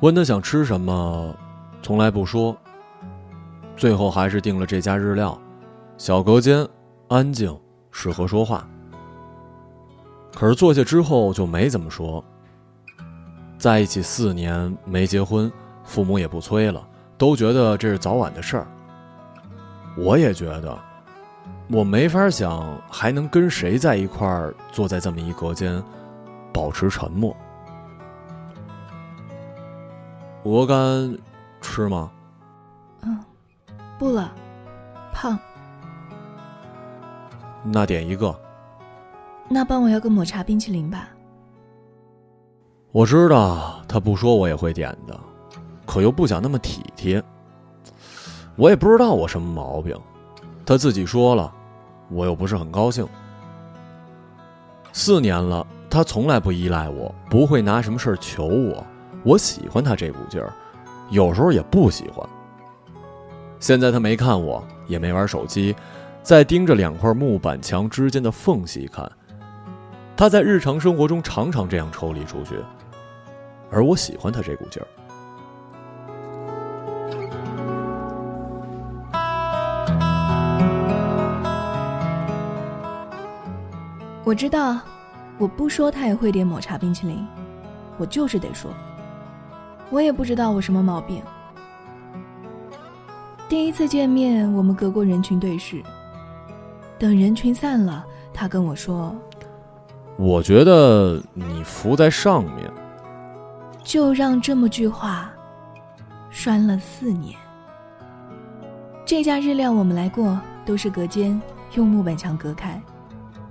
[0.00, 1.36] 问他想吃什么，
[1.82, 2.56] 从来不说。
[3.76, 5.38] 最后还是订了这家日料，
[5.98, 6.66] 小隔间，
[7.08, 7.54] 安静，
[7.90, 8.66] 适合说话。
[10.34, 12.24] 可是坐下之后就没怎么说。
[13.58, 15.52] 在一起四年没结婚，
[15.84, 16.82] 父母也不催了，
[17.18, 18.66] 都觉得这是早晚的事儿。
[19.98, 20.78] 我也觉得，
[21.68, 25.82] 我没法想还能跟谁在一块儿，坐在这么一隔间，
[26.54, 27.36] 保持沉默。
[30.44, 31.18] 鹅肝
[31.60, 32.10] 吃吗？
[33.02, 33.18] 嗯，
[33.98, 34.32] 不了，
[35.12, 35.38] 胖。
[37.62, 38.34] 那点一个。
[39.48, 41.08] 那帮我要个抹茶冰淇淋吧。
[42.92, 45.20] 我知道他不说我也会点的，
[45.84, 47.22] 可又不想那么体贴。
[48.56, 49.94] 我也不知道我什么毛病，
[50.64, 51.52] 他自己说了，
[52.08, 53.06] 我又不是很高兴。
[54.92, 58.84] 四年了，他从来不依赖我，不会拿什么事儿求我。
[59.22, 60.52] 我喜欢他这股劲儿，
[61.10, 62.26] 有时候也不喜欢。
[63.58, 65.76] 现在他没看我，也没玩手机，
[66.22, 69.10] 在盯着两块木板墙之间的缝隙看。
[70.16, 72.56] 他在日常生活中常常这样抽离出去，
[73.70, 74.88] 而我喜欢他这股劲儿。
[84.24, 84.78] 我知道，
[85.38, 87.26] 我不说他也会点抹茶冰淇淋，
[87.98, 88.70] 我就是得说。
[89.90, 91.22] 我也不知道我什么毛病。
[93.48, 95.82] 第一次见面，我们隔过人群对视。
[96.98, 99.14] 等人群散了，他跟我说
[100.16, 102.70] ：“我觉得你浮在上面。”
[103.82, 105.32] 就让这么句话，
[106.30, 107.34] 拴了四年。
[109.04, 111.40] 这家日料我们来过，都是隔间，
[111.74, 112.80] 用木板墙隔开，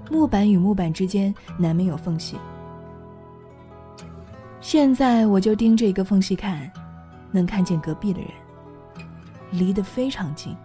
[0.09, 2.37] 木板与木板之间难免有缝隙。
[4.61, 6.69] 现在我就盯着一个缝隙看，
[7.31, 8.29] 能看见隔壁的人，
[9.51, 10.55] 离得非常近。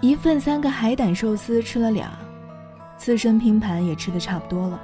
[0.00, 2.10] 一份三个海胆寿司吃了俩，
[2.96, 4.80] 刺身拼盘也吃的差不多了。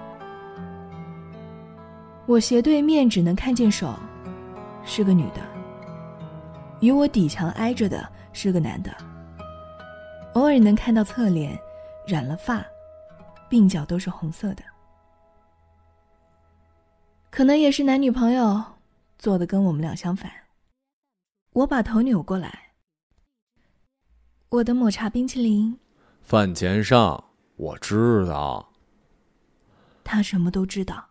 [2.26, 3.94] 我斜对面只能看见手，
[4.84, 5.40] 是个女的。
[6.80, 8.90] 与我底墙挨着的是个男的。
[10.34, 11.58] 偶尔能看到侧脸，
[12.06, 12.64] 染了发，
[13.50, 14.62] 鬓角都是红色的。
[17.30, 18.60] 可能也是男女朋友，
[19.16, 20.28] 做的跟我们俩相反。
[21.52, 22.72] 我把头扭过来，
[24.48, 25.78] 我的抹茶冰淇淋。
[26.22, 27.22] 饭前上，
[27.54, 28.72] 我知道。
[30.02, 31.06] 他什么都知道。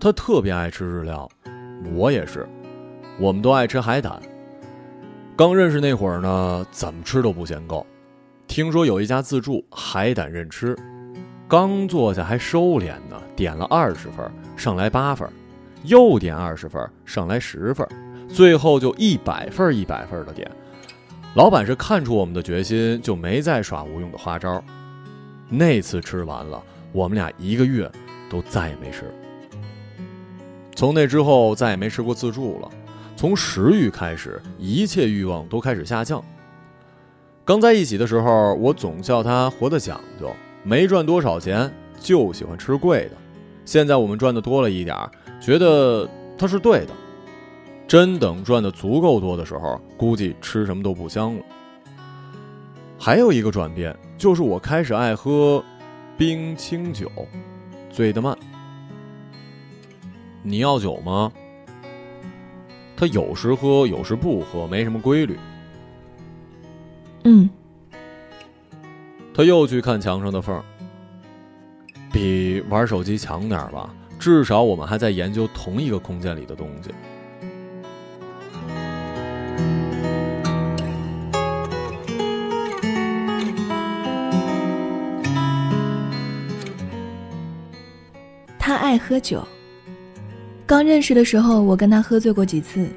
[0.00, 1.28] 他特别爱吃日料，
[1.92, 2.48] 我也是，
[3.20, 4.18] 我们都爱吃海胆。
[5.40, 7.86] 刚认识那会儿呢，怎么吃都不嫌够。
[8.46, 10.76] 听说有一家自助海胆任吃，
[11.48, 15.26] 刚坐下还收敛呢，点了二十份，上来八份，
[15.84, 17.88] 又点二十份，上来十份，
[18.28, 20.46] 最后就一百份一百份的点。
[21.32, 24.62] 老板是看出我们的决心，就没再耍无用的花招。
[25.48, 26.62] 那次吃完了，
[26.92, 27.90] 我们俩一个月
[28.28, 29.10] 都再也没吃。
[30.76, 32.68] 从那之后，再也没吃过自助了。
[33.20, 36.24] 从食欲开始，一切欲望都开始下降。
[37.44, 41.70] 刚在一起的时候，我总笑他活得讲究，没赚多少钱
[42.00, 43.12] 就喜欢吃贵的。
[43.66, 44.96] 现在我们赚的多了一点
[45.38, 46.08] 觉得
[46.38, 46.94] 他是对的。
[47.86, 51.42] 真等赚的足够多的时候，估计吃什么都不香了。
[52.98, 55.62] 还有一个转变，就是我开始爱喝
[56.16, 57.12] 冰清酒，
[57.90, 58.34] 醉得慢。
[60.42, 61.30] 你要酒吗？
[63.00, 65.38] 他有时喝，有时不喝，没什么规律。
[67.24, 67.48] 嗯。
[69.32, 70.62] 他又去看墙上的缝
[72.12, 73.88] 比玩手机强点吧，
[74.18, 76.90] 至少我们还在研究同一个空间里的东西。
[88.58, 89.42] 他爱喝酒。
[90.70, 92.88] 刚认识的时候，我跟他喝醉过几次，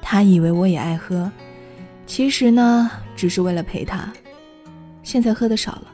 [0.00, 1.30] 他以为我也爱喝，
[2.06, 4.10] 其实呢，只是为了陪他。
[5.02, 5.92] 现在喝的少了，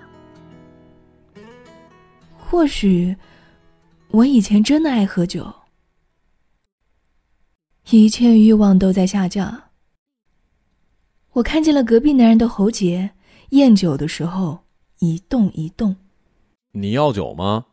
[2.38, 3.12] 或许
[4.12, 5.52] 我以前真的爱喝酒，
[7.91, 9.64] 一切欲望都在下降。
[11.32, 13.11] 我看见了隔壁男人的喉结，
[13.49, 14.61] 咽酒的时候
[15.00, 15.96] 一动一动。
[16.70, 17.67] 你要酒吗？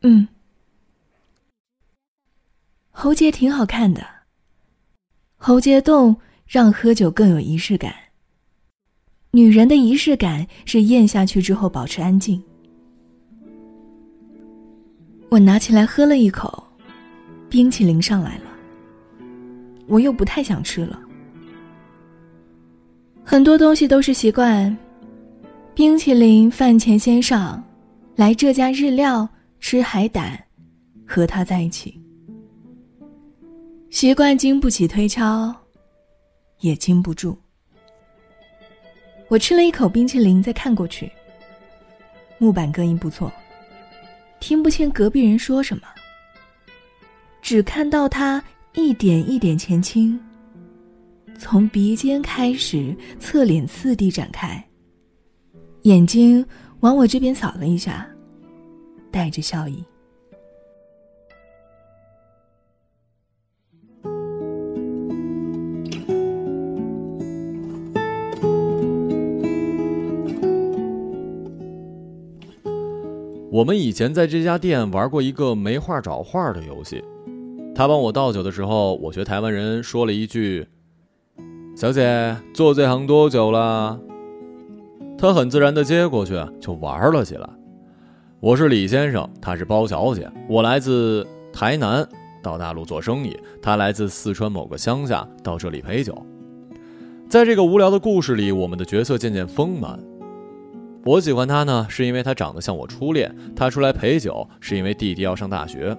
[0.00, 0.26] 嗯。
[3.04, 4.02] 喉结挺好看的，
[5.36, 6.16] 喉结动
[6.46, 7.94] 让喝酒更有仪式感。
[9.30, 12.42] 女人的仪式感是咽下去之后保持安静。
[15.28, 16.66] 我拿起来喝了一口，
[17.50, 18.44] 冰淇淋上来了，
[19.86, 20.98] 我又不太想吃了。
[23.22, 24.74] 很多东西都是习惯，
[25.74, 27.62] 冰淇淋饭前先上，
[28.16, 29.28] 来这家日料
[29.60, 30.42] 吃海胆，
[31.06, 32.00] 和他在一起。
[33.94, 35.54] 习惯经不起推敲，
[36.58, 37.38] 也经不住。
[39.28, 41.08] 我吃了一口冰淇淋，再看过去，
[42.38, 43.32] 木板隔音不错。
[44.40, 45.84] 听不清隔壁人说什么，
[47.40, 48.42] 只看到他
[48.72, 50.18] 一点一点前倾，
[51.38, 54.60] 从鼻尖开始，侧脸次第展开，
[55.82, 56.44] 眼睛
[56.80, 58.04] 往我这边扫了一下，
[59.12, 59.84] 带着笑意。
[73.54, 77.04] 我们以前在这家店玩过一个没话找话的游戏，
[77.72, 80.66] 他帮我倒酒的时候，我学台湾人说了一句
[81.76, 84.00] ：“小姐，做这行多久了？”
[85.16, 87.48] 他很自然的接过去，就玩了起来。
[88.40, 92.04] 我是李先生，他是包小姐，我来自台南，
[92.42, 96.26] 到大陆做生意，他来自四川某个乡下，到这里陪酒。
[97.28, 99.96] 在这个无聊的故事里，我们的角色渐渐丰满。
[101.06, 103.30] 我喜欢他呢，是因为他长得像我初恋。
[103.54, 105.94] 他出来陪酒，是因为弟弟要上大学。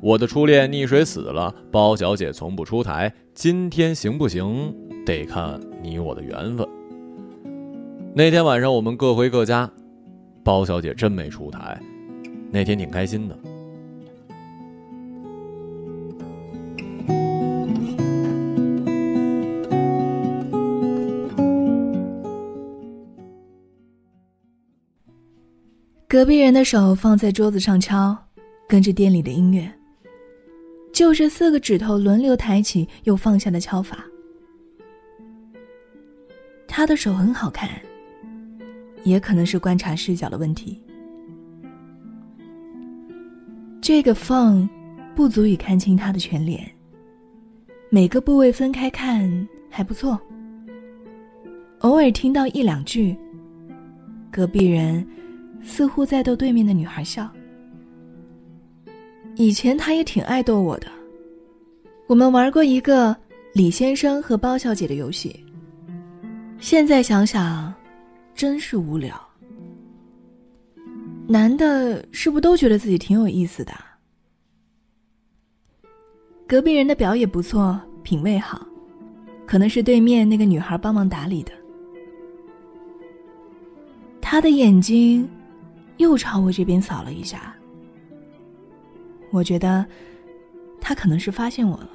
[0.00, 3.12] 我的初恋溺水死了，包小姐从不出台。
[3.34, 4.74] 今天行不行，
[5.06, 6.66] 得看你我的缘分。
[8.14, 9.70] 那天晚上我们各回各家，
[10.42, 11.80] 包小姐真没出台。
[12.50, 13.38] 那天挺开心的。
[26.18, 28.18] 隔壁人的手放在桌子上敲，
[28.66, 29.72] 跟着店里的音乐。
[30.92, 34.04] 就是四个指头轮流抬起又放下的敲法。
[36.66, 37.70] 他的手很好看，
[39.04, 40.82] 也可能是观察视角的问题。
[43.80, 44.68] 这个缝
[45.14, 46.68] 不足以看清他的全脸，
[47.90, 50.20] 每个部位分开看还不错。
[51.78, 53.16] 偶尔听到一两句，
[54.32, 55.06] 隔壁人。
[55.62, 57.30] 似乎在逗对面的女孩笑。
[59.36, 60.88] 以前他也挺爱逗我的，
[62.08, 63.16] 我们玩过一个
[63.52, 65.44] 李先生和包小姐的游戏。
[66.58, 67.72] 现在想想，
[68.34, 69.16] 真是无聊。
[71.28, 73.72] 男的是不都觉得自己挺有意思的？
[76.48, 78.66] 隔壁人的表也不错，品味好，
[79.46, 81.52] 可能是对面那个女孩帮忙打理的。
[84.20, 85.28] 他的眼睛。
[85.98, 87.54] 又朝我这边扫了一下，
[89.30, 89.86] 我觉得
[90.80, 91.90] 他可能是发现我了。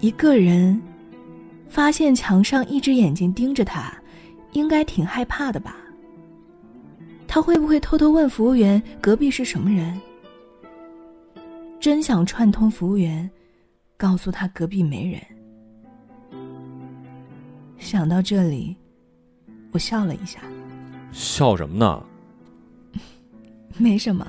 [0.00, 0.80] 一个人
[1.68, 3.92] 发现墙上一只眼睛盯着他，
[4.52, 5.76] 应该挺害怕的吧？
[7.26, 10.00] 他会不会偷偷问服务员隔壁是什么人？
[11.80, 13.28] 真想串通服务员，
[13.96, 15.20] 告诉他隔壁没人。
[17.78, 18.76] 想到这里，
[19.72, 20.40] 我笑了一下。
[21.14, 22.02] 笑什么呢？
[23.78, 24.26] 没什么，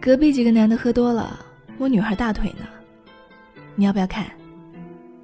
[0.00, 1.44] 隔壁几个男的喝多了，
[1.76, 2.64] 摸女孩大腿呢。
[3.74, 4.26] 你要不要看？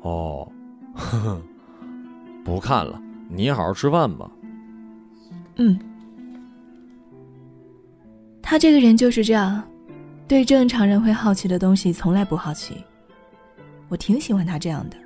[0.01, 0.51] 哦，
[0.95, 1.43] 呵呵，
[2.45, 4.31] 不看了，你好好吃饭吧。
[5.57, 5.79] 嗯，
[8.43, 9.63] 他这个人就是这样，
[10.27, 12.83] 对正常人会好奇的东西从来不好奇。
[13.89, 14.97] 我挺喜欢他这样的。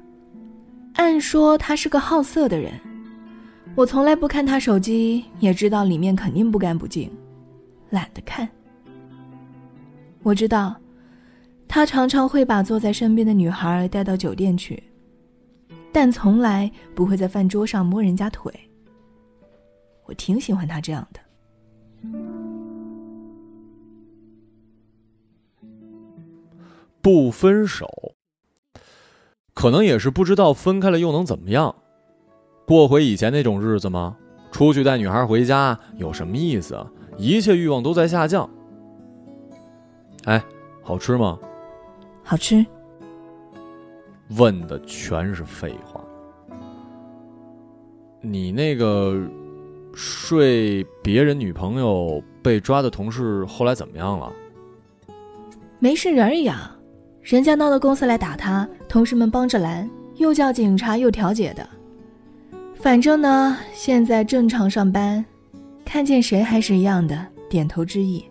[0.95, 2.73] 按说他是个好色的人。
[3.75, 7.11] 我从来不看他手机，也知道里面肯定不干不净，
[7.89, 8.47] 懒得看。
[10.23, 10.77] 我知道，
[11.67, 14.83] 他常常会把坐在身边的女孩带到酒店去，
[15.91, 18.53] 但从来不会在饭桌上摸人家腿。
[20.05, 21.21] 我挺喜欢他这样的。
[27.01, 27.89] 不分手，
[29.55, 31.75] 可能也是不知道分开了又能怎么样。
[32.67, 34.17] 过回以前那种日子吗？
[34.51, 36.79] 出去带女孩回家有什么意思？
[37.17, 38.49] 一切欲望都在下降。
[40.25, 40.43] 哎，
[40.83, 41.39] 好吃吗？
[42.23, 42.65] 好吃。
[44.37, 46.01] 问的全是废话。
[48.21, 49.21] 你那个
[49.93, 54.33] 睡别人女朋友被抓的同事后来怎么样了？
[55.79, 56.71] 没事人呀，
[57.21, 61.69] 人家闹到公司来打他，同事们帮着拦，又叫警察又调解的。
[62.83, 65.25] 反正呢，现在正常上班，
[65.85, 68.25] 看见谁还是一样的点头之意。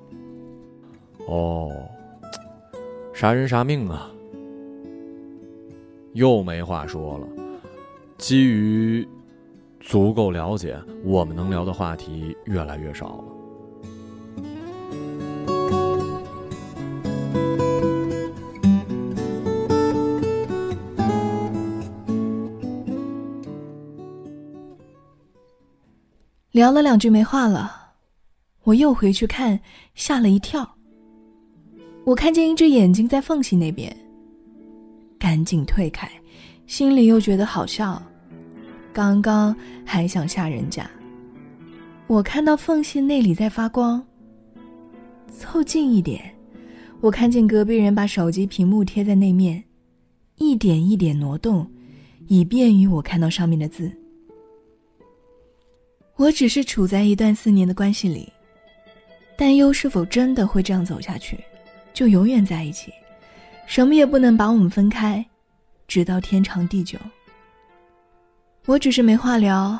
[1.25, 1.71] 哦，
[3.13, 4.11] 啥人啥命啊！
[6.11, 7.27] 又没话说了。
[8.17, 9.07] 基于
[9.79, 13.30] 足够了解，我们能聊的话题越来越少了。
[26.51, 27.71] 聊了两句没话了，
[28.63, 29.57] 我又回去看，
[29.95, 30.69] 吓了一跳。
[32.03, 33.95] 我看见一只眼睛在缝隙那边，
[35.17, 36.11] 赶紧退开，
[36.67, 38.01] 心里又觉得好笑。
[38.91, 39.55] 刚刚
[39.85, 40.85] 还想吓人家，
[42.07, 44.03] 我看到缝隙那里在发光。
[45.29, 46.35] 凑近一点，
[46.99, 49.63] 我看见隔壁人把手机屏幕贴在那面，
[50.35, 51.65] 一点一点挪动，
[52.27, 53.89] 以便于我看到上面的字。
[56.15, 58.31] 我只是处在一段四年的关系里，
[59.37, 61.43] 担忧是否真的会这样走下去，
[61.93, 62.91] 就永远在一起，
[63.65, 65.25] 什么也不能把我们分开，
[65.87, 66.99] 直到天长地久。
[68.67, 69.79] 我只是没话聊，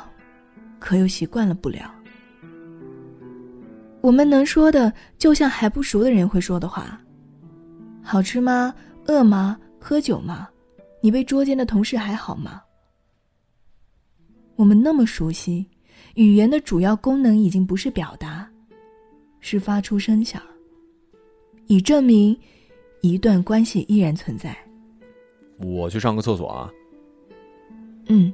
[0.80, 1.88] 可又习惯了不聊。
[4.00, 7.00] 我们能说的，就像还不熟的人会说的话
[8.02, 8.74] ：“好吃吗？
[9.06, 9.56] 饿吗？
[9.78, 10.48] 喝酒吗？
[11.00, 12.60] 你被捉奸的同事还好吗？”
[14.56, 15.64] 我们那么熟悉。
[16.14, 18.48] 语言的主要功能已经不是表达，
[19.40, 20.40] 是发出声响，
[21.66, 22.36] 以证明
[23.00, 24.56] 一段关系依然存在。
[25.58, 26.70] 我去上个厕所啊。
[28.08, 28.32] 嗯。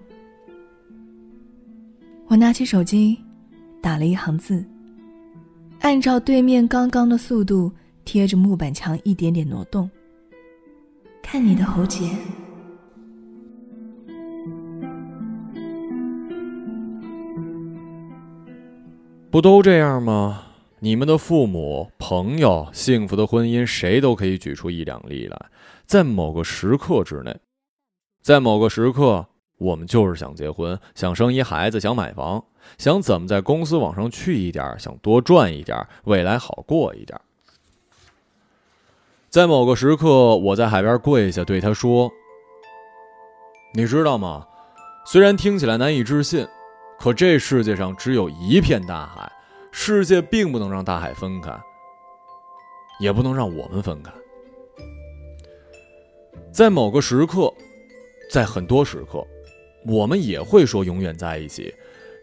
[2.26, 3.16] 我拿起手机，
[3.80, 4.64] 打了一行字，
[5.80, 7.72] 按照对面刚刚的速度
[8.04, 9.88] 贴着木板墙一点点挪动。
[11.22, 12.04] 看你的喉结。
[19.38, 20.46] 不都这样吗？
[20.80, 25.46] 你们的父母、朋友、幸福的婚姻，谁都可以举出一两例来。
[25.86, 27.38] 在某个时刻之内，
[28.20, 29.24] 在某个时刻，
[29.58, 32.44] 我们就是想结婚，想生一孩子，想买房，
[32.78, 37.16] 想怎么在公司往上去一点，想多赚一点，未来好过一点。
[39.28, 42.10] 在某个时刻，我在海边跪下，对他说
[43.72, 44.44] ：“你知道吗？
[45.06, 46.44] 虽然听起来难以置信。”
[46.98, 49.30] 可这世界上只有一片大海，
[49.70, 51.56] 世界并不能让大海分开，
[52.98, 54.12] 也不能让我们分开。
[56.52, 57.54] 在某个时刻，
[58.30, 59.24] 在很多时刻，
[59.86, 61.72] 我们也会说永远在一起，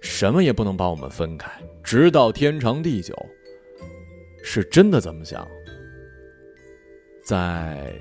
[0.01, 1.49] 什么也不能把我们分开，
[1.81, 3.15] 直到天长地久。
[4.43, 5.47] 是真的这么想。
[7.23, 7.91] 在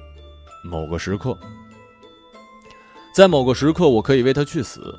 [0.65, 1.39] 某个时刻，
[3.15, 4.95] 在某个时刻，我可以为他去死。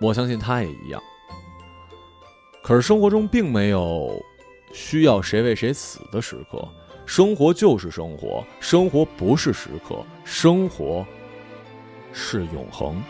[0.00, 1.02] 我相信他也一样。
[2.62, 4.18] 可是生活中并没有
[4.72, 6.66] 需要谁为谁死的时刻，
[7.04, 11.04] 生活就是生活，生活不是时刻，生活
[12.12, 13.02] 是永恒。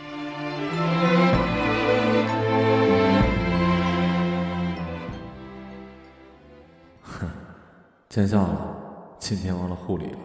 [7.01, 7.29] 哼，
[8.09, 8.77] 见笑了，
[9.17, 10.17] 今天忘了护理了。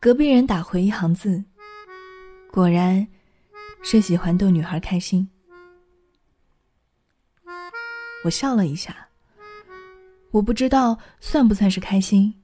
[0.00, 1.44] 隔壁人打回一行字，
[2.50, 3.06] 果然。
[3.86, 5.28] 是喜欢逗女孩开心，
[8.24, 9.08] 我笑了一下。
[10.30, 12.42] 我不知道算不算是开心，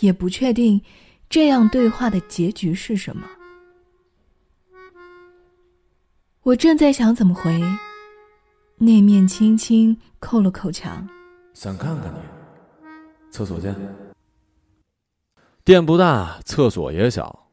[0.00, 0.82] 也不确定
[1.28, 3.28] 这样对话的结局是什么。
[6.42, 7.62] 我正在想怎么回，
[8.78, 11.06] 那面轻轻扣了扣墙。
[11.52, 12.18] 想看看你，
[13.30, 13.76] 厕所见。
[15.62, 17.50] 店不大，厕所也小。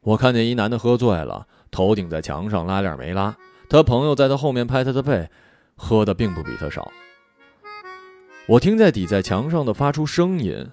[0.00, 1.46] 我看见一男的喝醉了。
[1.70, 3.36] 头顶在墙上，拉链没拉。
[3.68, 5.28] 他朋友在他后面拍他的背，
[5.76, 6.90] 喝的并不比他少。
[8.46, 10.66] 我听见抵在墙上的发出声音：“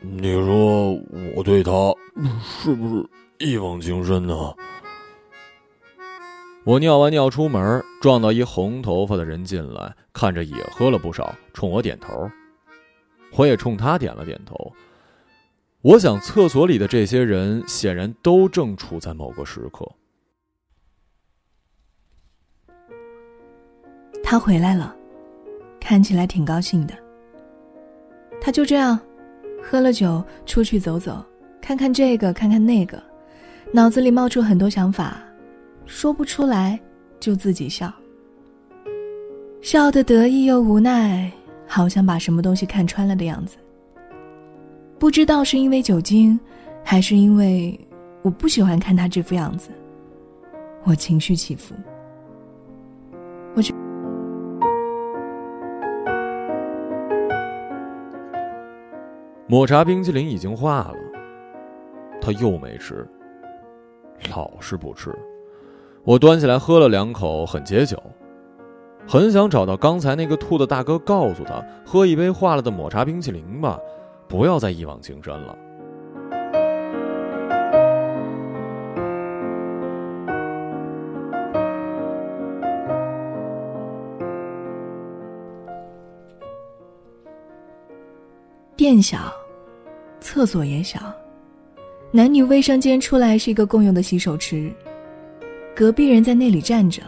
[0.00, 0.92] 你说
[1.34, 1.72] 我对他
[2.42, 3.06] 是不是
[3.38, 4.34] 一往情深呢？”
[6.64, 12.30] 我尿完尿出门，撞到一红头发的人进来，看着也喝了不少，冲我点头。
[13.36, 14.72] 我也冲他点了点头。
[15.84, 19.86] 我想，厕所里的这些人显然都正处在某个时刻。
[24.22, 24.96] 他回来了，
[25.78, 26.94] 看起来挺高兴的。
[28.40, 28.98] 他就这样，
[29.62, 31.22] 喝了酒出去走走，
[31.60, 33.00] 看看这个，看看那个，
[33.70, 35.18] 脑子里冒出很多想法，
[35.84, 36.80] 说不出来，
[37.20, 37.92] 就自己笑，
[39.60, 41.30] 笑得得意又无奈，
[41.66, 43.58] 好像把什么东西看穿了的样子。
[45.04, 46.40] 不知道是因为酒精，
[46.82, 47.78] 还是因为
[48.22, 49.68] 我不喜欢看他这副样子，
[50.82, 51.74] 我情绪起伏。
[53.54, 53.74] 我觉
[59.46, 60.94] 抹茶冰淇淋已经化了，
[62.18, 63.06] 他又没吃，
[64.34, 65.14] 老是不吃。
[66.02, 68.02] 我端起来喝了两口，很解酒，
[69.06, 73.78] 很想找到刚才那个吐的大哥，告诉他喝一杯化了的抹茶冰淇淋吧，
[74.28, 75.56] 不要再一往情深了。
[88.76, 89.32] 店小，
[90.20, 91.00] 厕所也小，
[92.10, 94.70] 男女卫生间出来是一个共用的洗手池。
[95.74, 97.02] 隔壁人在那里站着。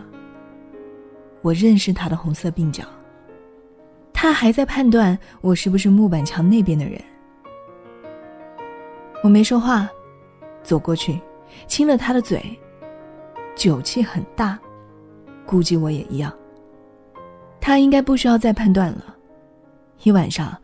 [1.42, 2.84] 我认识他的红色鬓角。
[4.18, 6.98] 他还在判断我是不是木板墙那边的人。
[9.22, 9.86] 我没说话，
[10.62, 11.20] 走过去，
[11.66, 12.42] 亲了他的嘴，
[13.54, 14.58] 酒气很大，
[15.44, 16.32] 估计我也一样。
[17.60, 19.14] 他应该不需要再判断了，
[20.02, 20.56] 一晚上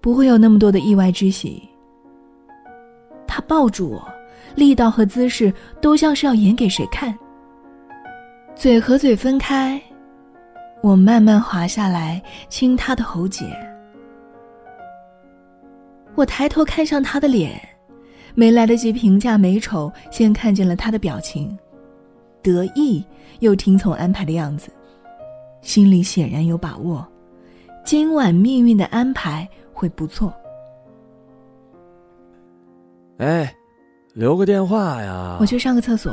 [0.00, 1.68] 不会有那么多的意外之喜。
[3.26, 4.08] 他抱住我，
[4.54, 7.18] 力道和姿势都像是要演给谁看。
[8.54, 9.82] 嘴和嘴分开，
[10.82, 13.46] 我慢慢滑下来亲他的喉结。
[16.14, 17.58] 我抬头看向他的脸，
[18.34, 21.56] 没来得及评价美丑，先看见了他的表情，
[22.42, 23.02] 得意
[23.38, 24.70] 又听从安排的样子，
[25.62, 27.06] 心里显然有把握，
[27.84, 30.34] 今晚命运的安排会不错。
[33.18, 33.54] 哎，
[34.14, 35.36] 留个电话呀！
[35.40, 36.12] 我去上个厕所。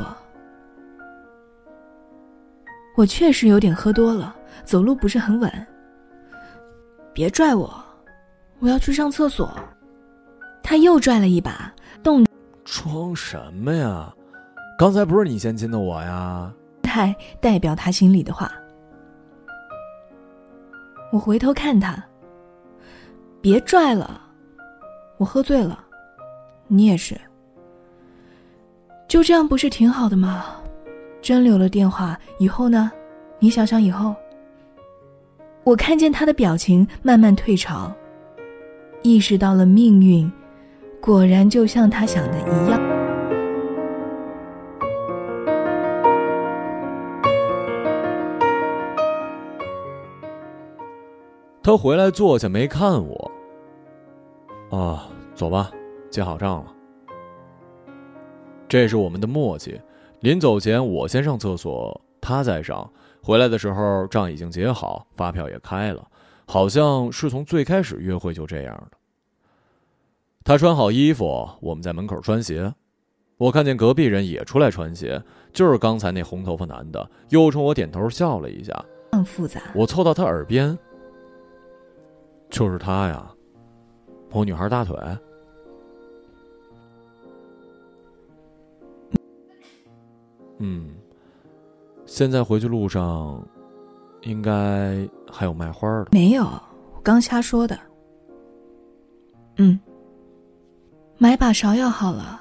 [3.00, 5.50] 我确实有点喝多了，走路不是很稳。
[7.14, 7.82] 别拽我，
[8.58, 9.50] 我要去上厕所。
[10.62, 11.72] 他又拽了一把，
[12.02, 12.26] 动。
[12.62, 14.12] 装什么呀？
[14.78, 16.52] 刚才不是你先亲的我呀？
[16.82, 18.52] 太代表他心里的话。
[21.10, 22.04] 我回头看他。
[23.40, 24.20] 别拽了，
[25.16, 25.82] 我喝醉了，
[26.68, 27.18] 你也是。
[29.08, 30.59] 就这样不是挺好的吗？
[31.20, 32.90] 真留了电话以后呢？
[33.38, 34.14] 你想想以后。
[35.62, 37.92] 我看见他的表情慢慢退潮，
[39.02, 40.30] 意识到了命运，
[41.00, 42.80] 果然就像他想的一样。
[51.62, 53.30] 他回来坐下没看我。
[54.70, 55.70] 啊，走吧，
[56.10, 56.72] 结好账了。
[58.66, 59.78] 这是我们的默契。
[60.20, 62.90] 临走前，我先上厕所，他再上。
[63.22, 66.06] 回来的时候，账已经结好，发票也开了，
[66.46, 68.96] 好像是从最开始约会就这样的。
[70.44, 72.72] 他穿好衣服，我们在门口穿鞋。
[73.38, 78.84] 我看见隔壁人也出来穿鞋，就是刚才那红头发男的，又冲我点头笑了一下。
[79.12, 79.60] 很复杂。
[79.74, 80.78] 我凑到他耳边
[82.50, 83.30] ：“就是他呀，
[84.30, 84.94] 摸女孩大腿。”
[90.62, 90.90] 嗯，
[92.06, 93.42] 现在回去路上，
[94.22, 96.08] 应该还有卖花的。
[96.12, 96.44] 没有，
[96.94, 97.78] 我刚瞎说的。
[99.56, 99.80] 嗯，
[101.18, 102.40] 买把芍药好了。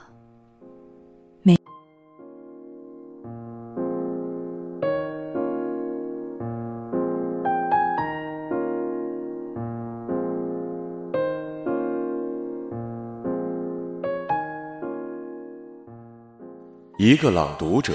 [17.02, 17.94] 一个朗读者，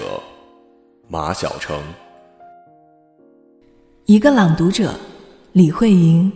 [1.09, 1.79] 马晓成。
[4.07, 4.95] 一个朗读者，
[5.53, 6.33] 李慧莹。